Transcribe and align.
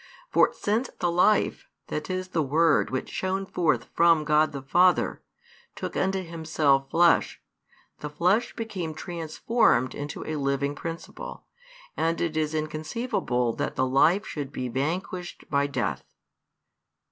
For 0.31 0.51
since 0.51 0.89
the 0.97 1.11
Life, 1.11 1.67
that 1.89 2.09
is 2.09 2.29
the 2.29 2.41
Word 2.41 2.89
which 2.89 3.07
shone 3.11 3.45
forth 3.45 3.87
from 3.93 4.23
God 4.23 4.51
the 4.51 4.63
Father, 4.63 5.21
took 5.75 5.95
unto 5.95 6.23
Himself 6.23 6.89
flesh, 6.89 7.39
the 7.99 8.09
flesh 8.09 8.55
became 8.55 8.95
transformed 8.95 9.93
into 9.93 10.25
a 10.25 10.37
living 10.37 10.73
principle, 10.73 11.43
and 11.95 12.19
it 12.19 12.35
is 12.35 12.55
inconceivable 12.55 13.53
that 13.57 13.75
the 13.75 13.85
life 13.85 14.25
should 14.25 14.51
be 14.51 14.69
vanquished 14.69 15.45
by 15.51 15.67
death. 15.67 16.03